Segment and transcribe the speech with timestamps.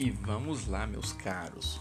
[0.00, 1.78] E vamos lá, meus caros.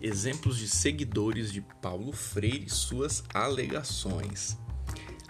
[0.00, 4.56] Exemplos de seguidores de Paulo Freire e suas alegações.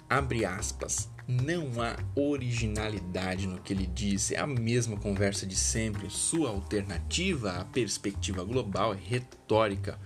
[0.06, 1.08] Abre aspas.
[1.26, 6.10] Não há originalidade no que ele diz, é a mesma conversa de sempre.
[6.10, 9.98] Sua alternativa à perspectiva global é retórica,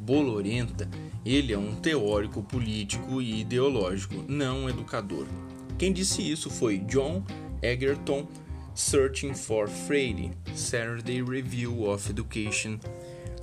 [0.00, 0.88] bolorenta.
[1.24, 5.26] Ele é um teórico político e ideológico, não um educador.
[5.76, 7.24] Quem disse isso foi John
[7.60, 8.28] Egerton
[8.74, 12.80] Searching for Freire, Saturday Review of Education,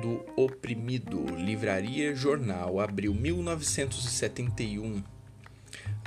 [0.00, 5.02] do Oprimido, Livraria Jornal, abril 1971.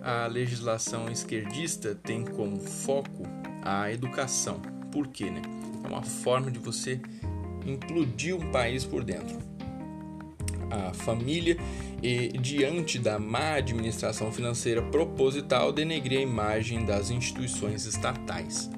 [0.00, 3.24] A legislação esquerdista tem como foco
[3.62, 4.58] a educação.
[4.90, 5.42] Por quê, né?
[5.84, 6.98] É uma forma de você
[7.66, 9.36] implodir um país por dentro.
[10.70, 11.58] A família,
[12.02, 18.70] e, diante da má administração financeira proposital, denegria a imagem das instituições estatais,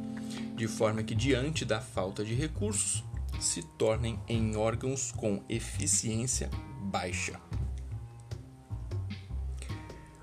[0.56, 3.04] de forma que, diante da falta de recursos,
[3.40, 6.50] se tornem em órgãos com eficiência
[6.82, 7.40] baixa.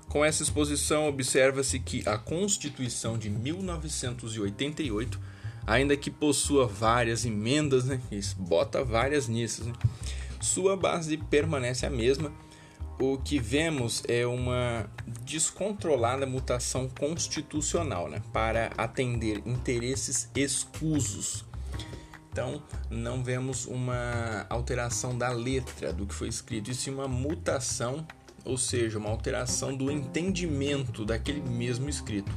[0.08, 5.20] Com essa exposição, observa-se que a Constituição de 1988,
[5.66, 8.00] ainda que possua várias emendas, né,
[8.38, 9.72] bota várias nisso, né,
[10.40, 12.32] sua base permanece a mesma.
[12.98, 14.90] O que vemos é uma
[15.24, 21.47] descontrolada mutação constitucional né, para atender interesses escusos
[22.38, 28.06] então, não vemos uma alteração da letra do que foi escrito, e sim uma mutação,
[28.44, 32.30] ou seja, uma alteração do entendimento daquele mesmo escrito.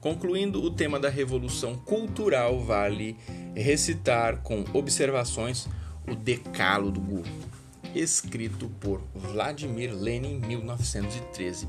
[0.00, 3.16] Concluindo o tema da revolução cultural, vale
[3.52, 5.68] recitar com observações
[6.08, 7.24] o Decálogo,
[7.96, 11.66] escrito por Vladimir Lenin em 1913.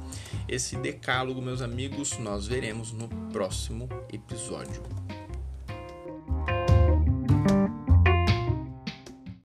[0.48, 5.03] Esse decálogo, meus amigos, nós veremos no próximo episódio.